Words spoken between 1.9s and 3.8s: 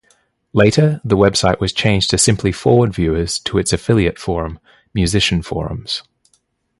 to simply forward viewers to its